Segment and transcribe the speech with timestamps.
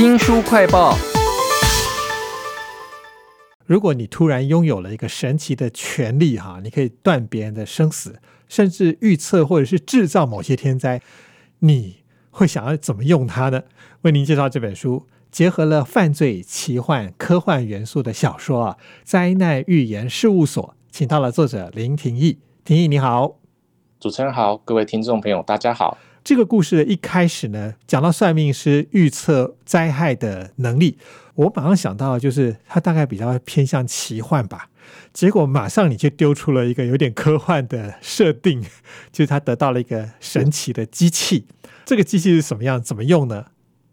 [0.00, 0.96] 新书快报。
[3.66, 11.02] 如果你突然拥有了一个神奇的权利，哈，你可以断别人的生死，甚至预测或者是制造某些天灾，
[11.58, 11.98] 你
[12.30, 13.64] 会想要怎么用它呢？
[14.00, 22.38] 为您介绍这本书，结合了犯罪、奇幻、科幻元素的小说啊，《灾难预言事务所》，请到了作者林廷义。
[22.64, 23.36] 廷义你好，
[24.00, 25.98] 主持人好，各位听众朋友大家好。
[26.30, 30.96] 这个故事的一开始呢，讲到算命师预测灾害的能力，
[31.34, 34.68] 我马上想到就是他大概比较偏向奇幻吧。
[35.12, 38.62] 结果马上你就丢出了一个有点科幻的设定，
[39.10, 41.46] 就是他得到了一个神奇的机器。
[41.84, 42.80] 这个机器是什么样？
[42.80, 43.46] 怎么用呢？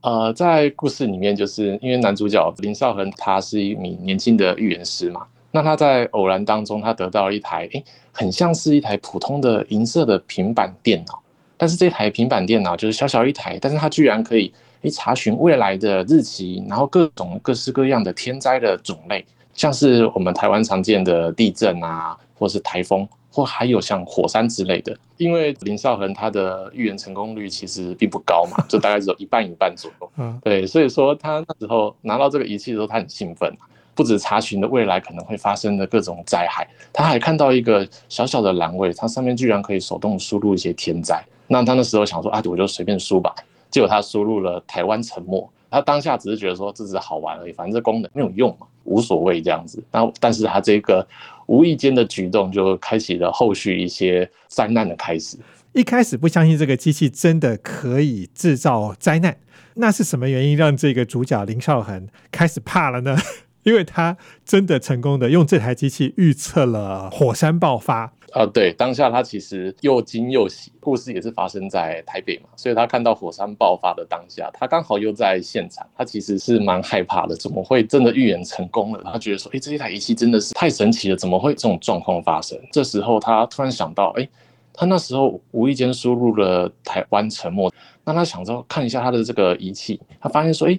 [0.00, 11.21] 呃，在故事里面，就是因为男主角林少恒他是一名年轻的预言师嘛，那他在偶然当中，他得到了一台诶，很像是一台普通的银色的平板电脑。
[11.62, 24.92] 但是这台平板电脑就是小小一台，但是它居然可以诶查询未来的日期，然后各种各式各样的天灾的种类，像是我们台湾常见的地震啊，或是台风，或还有像火山之类的。
[25.18, 30.12] 因为林少恒他的预言成功率其实并不高嘛， 就大概只有一半一半左右。
[30.16, 33.48] 嗯，对，所以说他那时候拿到这个仪器的时候，他很兴奋。
[33.94, 41.22] 不止查询的未来可能会发生的各种灾害，他还看到一个小小的栏位，它上面居然可以手动输入一些天灾。
[41.52, 43.34] 那他那时候想说啊，我就随便输吧。
[43.70, 49.82] 结果他输入了台湾沉默，他当下只是觉得说这只是好玩而已，反正这功能没有用嘛，无所谓这样子。
[49.90, 51.06] 然后，但是他这个
[51.46, 55.36] 无意间的举动就开启了后续一些灾难的开始。
[55.72, 59.36] 一开始不相信这个机器真的可以制造灾难，
[59.74, 63.16] 那是什么原因让这个主角林少恒开始怕了呢？
[63.62, 68.46] 因为他真的成功的用这台机器预测了火山爆发啊！
[68.46, 70.72] 对，当下他其实又惊又喜。
[70.80, 77.36] 故事也是发生在台北嘛，所以他看到火山爆发的当下，他刚好又在现场，他其实是蛮害怕的。
[77.36, 79.02] 怎么会真的预言成功了？
[79.04, 82.58] 他觉得说，哎，这一台仪器真的是太神奇了，怎么会这种状况发生？
[82.72, 84.28] 这时候他突然想到，哎，
[84.72, 87.70] 他那时候无意间输入了台湾沉没，
[88.04, 90.78] 那他想着看一下他的这个仪器，他发现说，哎。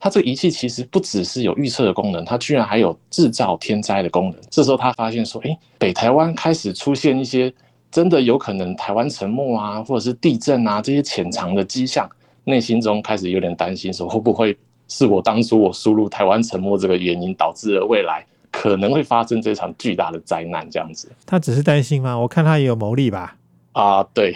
[0.00, 4.40] 它这个仪器其实不只是有预测的功能，它居然还有制造天灾的功能。
[4.50, 7.52] 这时候他发现说：“哎，北台湾开始出现一些
[7.90, 12.08] 真的有可能台湾沉没啊，或者是地震啊这些潜藏的迹象。”
[12.44, 14.56] 内心中开始有点担心，说会不会
[14.88, 20.66] 是我当初我输入台湾沉没这个原因，导致了未来可能会发生这场巨大的灾难？
[20.70, 22.18] 这样子，他只是担心吗？
[22.18, 23.36] 我看他也有牟利吧？
[23.72, 24.34] 啊，对，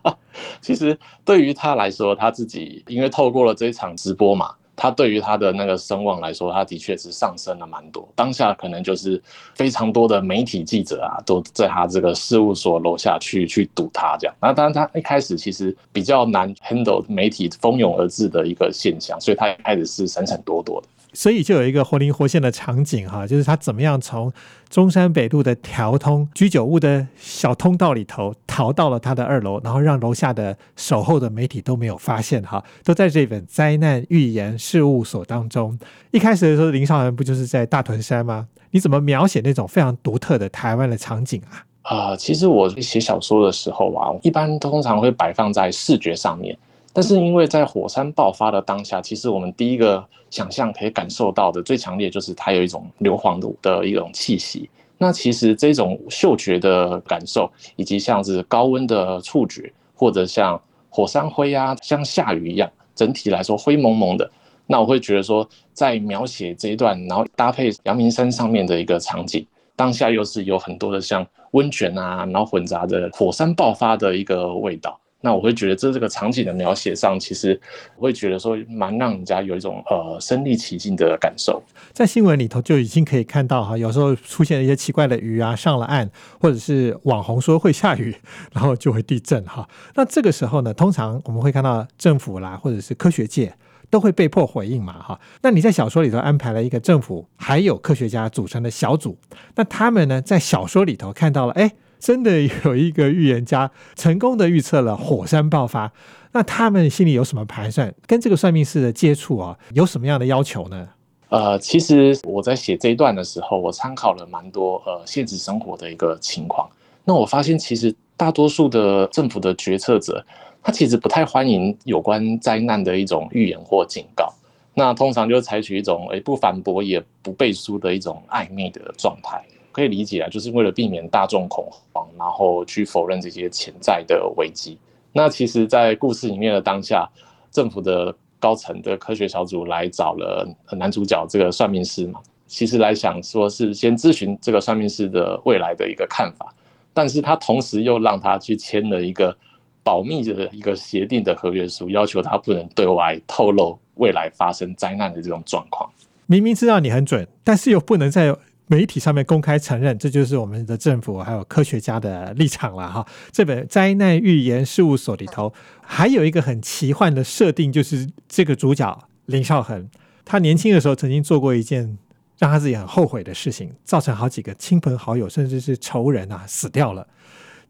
[0.62, 4.52] 其实对于他来说，他自己因为透过了这一场直播嘛。
[4.80, 8.08] 他对于他的那个声望来说，他的确是上升了蛮多。
[8.16, 9.22] 当下可能就是
[9.54, 14.34] 非常多的媒体记者啊，都在他这个事务所楼下去去堵他这样。
[14.40, 20.88] 那当然，他一开始其实比较难 handle 媒体蜂拥而至的一个现象，所以他一开始是闪闪躲躲的。
[21.12, 24.32] 所以就有一个活灵活现的场景哈，就是他怎么样从
[24.70, 35.76] 中山北路的调通居酒屋的小通道里头逃到了他的二楼，然后让楼下的守候的媒体都没有发现哈，都在这本灾难预言事务所当中。
[36.12, 38.46] 一开始的时候，林少恒不就是在大屯山吗？
[38.70, 41.66] 你怎么描写那种非常独特的台湾的场景啊？
[41.82, 46.56] 啊，其实我写小说的时候啊，一般通常会摆放在视觉上面。
[46.92, 54.68] 但是因为在火山爆发的当下，其实我们第一个想象可以感受到的最强烈就是它有一种硫磺的的一种气息。
[54.98, 64.30] 那其实这种嗅觉的感受，以及像是高温的触觉，或者像火山灰啊，像下雨一样，整体来说灰蒙蒙的。
[64.66, 75.00] 那我会觉得说，在描写这一段，然后搭配阳明山上面的一个场景，当下又是有很多的像温泉啊，然后混杂着火山爆发的一个味道。
[75.22, 77.60] 那我会觉得，这这个场景的描写上，其实
[77.96, 81.62] 我会觉得说，蛮让人家有一种呃身临其境的感受。
[81.92, 86.08] 在新闻里头就已经可以看到哈，有时候出现一些奇怪的鱼啊上了岸，
[86.40, 88.16] 或者是网红说会下雨，
[88.52, 89.68] 然后就会地震哈。
[89.94, 93.52] 那这个时候呢，通常我们会看到政府啦，或者是科学界
[93.90, 95.20] 都会被迫回应嘛哈。
[95.42, 99.18] 那你在小说里头安排了一个政府还有科学家组成的小组，
[99.56, 101.72] 那他们呢在小说里头看到了哎。
[102.00, 105.92] 真的有一个预言家成功的预测了火山爆发，
[106.32, 107.94] 那他们心里有什么盘算？
[108.06, 110.88] 跟这个算命师的接触啊，有什么样的要求呢？
[111.28, 116.68] 呃，其实我在写这一段的时候，我参考了蛮多呃现实生活的一个情况。
[117.04, 120.24] 那我发现，其实大多数的政府的决策者，
[120.62, 124.32] 他其实不太欢迎有关灾难的一种预言或警告。
[124.74, 129.40] 那通常就采取一种诶不反驳也不背书的一种暧昧的状态。
[129.72, 134.78] 可以理解啊，就是为了避免大众恐慌，然后去否认这些潜在的危机。
[135.12, 137.08] 那其实，在故事里面的当下，
[137.50, 146.54] 政府的高层的科学小组来找了男主角这个算命师嘛，其实来想说是先咨询这个算命师的未来的一个看法，
[146.94, 149.36] 但是他同时又让他去签了一个
[149.82, 155.90] 保密的一个协定的合约书，要求他不能对外透露未来发生灾难的这种状况。
[156.26, 158.36] 明明知道你很准，但是又不能在
[158.70, 163.04] 媒体上面公开承认，这就是我们的政府还有科学家的立场了哈。
[163.32, 165.52] 这本《灾难预言事务所》里头
[165.82, 169.90] 还有一个很奇幻的设定，就是这个主角林少恒，
[170.24, 171.98] 他年轻的时候曾经做过一件
[172.38, 177.08] 让他自己很后悔的事情，造成好几个亲朋好友甚至是仇人啊死掉了。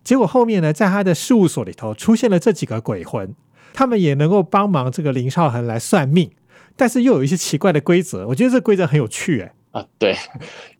[0.04, 3.34] 结果后面呢，在他的事务所里头出现了这几个鬼魂，
[3.72, 6.30] 他们也能够帮忙这个林少恒来算命。
[6.76, 9.54] 但是又有一些奇怪的规则，我觉得这规则很有趣哎。
[9.72, 10.16] 啊，对，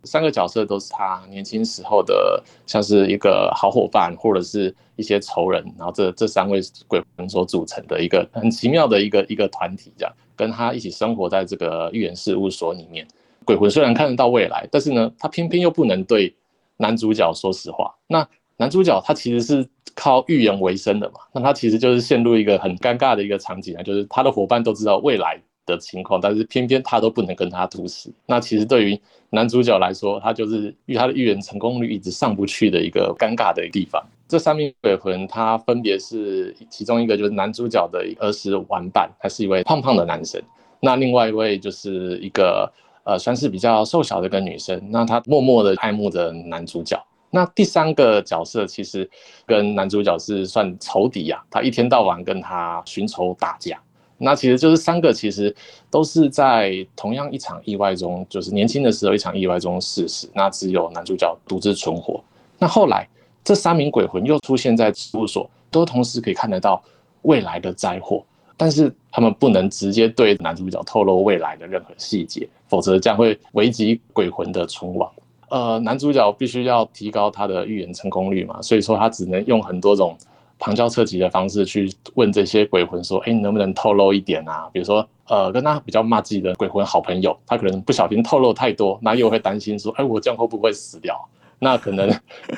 [0.02, 13.06] 三个角色都是他年轻时候的，像是一个好伙伴或者是一些仇人，然后这这三位鬼魂所组成的一个很奇妙的一个一个团体，这样跟他一起生活在这个预言事务所里面。
[13.44, 16.34] 鬼魂虽然看得到未来，但是呢，他偏偏又不能对
[16.76, 17.94] 男主角说实话。
[18.08, 25.40] 那男主角他其实是靠预言为生的嘛，那他其实就是陷入一个很尴尬的一个场景啊，就是他的伙伴都知道未来。
[25.66, 28.10] 的情况，但是偏偏他都不能跟他吐实。
[28.26, 34.02] 那其实对于男主角来说，他就是与他的预言成功率一直上不去的一个尴尬的地方。
[34.28, 40.40] 这三名鬼魂，他分别是其中一个就是男主角的儿时玩伴，他是一位胖胖的男生。
[40.80, 42.72] 那另外一位就是一个
[43.04, 44.80] 呃，算是比较瘦小的一个女生。
[44.90, 46.96] 那他默默的爱慕着男主角。
[47.32, 49.08] 那第三个角色其实
[49.46, 53.80] 跟男主角是算仇敌呀，他一天到晚跟他寻仇打架。
[54.22, 55.55] 那其实就是三个，其实
[55.90, 60.28] 都是在同样一场意外中，就是年轻的时候一场意外中逝世。
[60.34, 62.22] 那只有男主角独自存活。
[62.58, 63.08] 那后来
[63.43, 66.82] 这三名鬼魂又出现在事务所，都同时可以看得到
[67.22, 68.22] 未来的灾祸，
[68.58, 75.11] 但是他们不能直接对男主角透露未来的任何细节，否则将会危及鬼魂的存亡。
[75.49, 80.14] 呃，男主角必须要提高他的预言成功率嘛，所以说他只能用很多种。
[80.60, 84.68] 旁敲侧击的方式去问这些鬼魂说：“哎，你能不能透露一点啊？
[84.72, 91.18] 比如说，呃，跟他比较骂自己的鬼魂好朋友，他可能不小心透露太多，那又会担心说：哎，我这样会不会死掉？
[91.58, 92.08] 那可能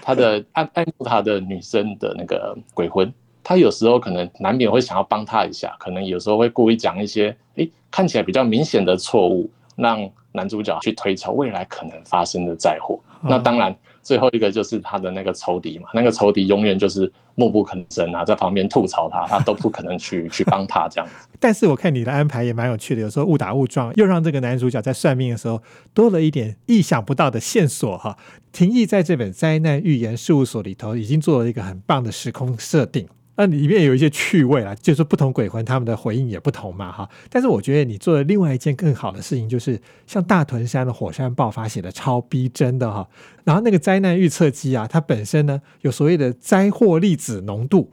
[0.02, 3.12] 他的爱爱慕他的女生的那个鬼魂，
[3.44, 12.98] 他有时候可能难免会想要帮他一下，可能有时候会故意讲一些哎看起来比较明显的错误，让男主角去推敲未来可能发生的灾祸。
[13.22, 21.14] 那当然。”最后一个就是他的那个仇敌嘛，那个仇敌永远就是默不吭声啊，在旁边吐槽他，他都不可能去 去帮他这样子。
[21.38, 25.62] 但是我看你的安排也蛮有趣的，有时候误打误撞，又让这个男主角在算命的时候
[25.94, 28.18] 多了一点意想不到的线索哈。
[28.50, 33.06] 廷义在这本灾难预言事务所里头已经做了一个很棒的时空设定。
[33.36, 37.08] 那里面有一些趣味啊，就是不同鬼魂他们的回应也不同嘛，哈。
[37.30, 43.08] 但是我觉得你做的另外一件更好的事情，就是像大屯山的火山爆发写的超逼真的哈。
[43.44, 47.92] 然后那个灾难预测机啊，它本身呢有所谓的灾祸粒子浓度、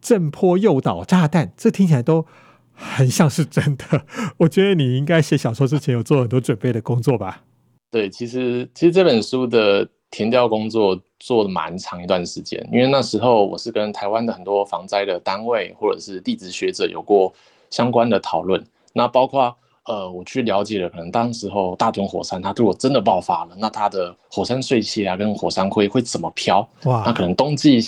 [0.00, 2.26] 震波诱导炸弹，这听起来都
[2.74, 4.04] 很像是真的。
[4.38, 7.44] 我觉得你应该写小说之前有做很多准备的工作吧？
[7.90, 9.88] 对，其实其实这本书的。
[10.12, 17.32] 填调工作做了蛮长一段时间，因为那时候我是跟台湾的很多防灾的单位或者是地质学者有过
[17.70, 18.60] 相关的讨论。
[18.92, 26.66] 那包括呃，我去了解了，可能当时候大屯火山它如果真的爆发了，那它的火山碎屑啊跟火山灰会怎么飘？
[26.84, 27.86] 哇，那可能冬季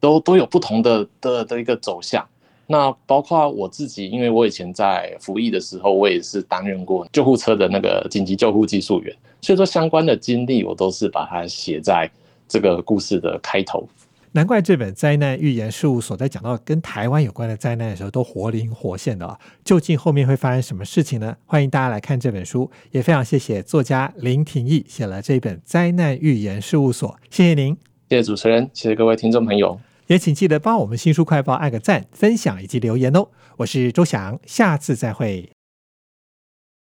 [0.00, 2.26] 都都有不同的的的一个走向。
[2.66, 12.10] 那包括我自己，因为我以前在服役的时候，我也是担任过救护车的那个紧急救护技术员，所以说相关的经历，我都是把它写在
[12.48, 13.88] 这个故事的开头。
[14.32, 19.38] 难怪这本灾难预言事务所在讲到跟台湾有关的灾难的时候，都活灵活现的啊！
[19.64, 21.36] 究竟后面会发生什么事情呢？
[21.46, 27.76] 欢迎大家来看这本书，也非常谢谢作家林廷义写了这本灾难预言事务所，谢谢您，
[28.08, 29.78] 谢谢主持人，谢谢各位听众朋友。
[30.08, 33.28] 也请记得帮我们新书快报按个赞、分享以及留言哦！
[33.58, 35.53] 我是周翔，下次再会。